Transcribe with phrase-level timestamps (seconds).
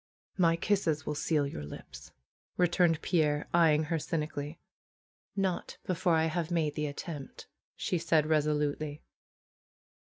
[0.39, 2.11] ^^My kisses will seal your lips,"
[2.57, 4.59] returned Pierre, eye ing her cynically.
[5.37, 7.45] ^^Not before I have made the attempt,"
[7.77, 9.01] said she, res olutely.